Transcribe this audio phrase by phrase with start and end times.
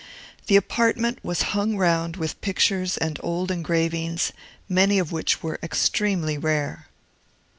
[0.47, 4.31] The apartment was hung round with pictures and old engravings,
[4.67, 6.87] many of which were extremely rare.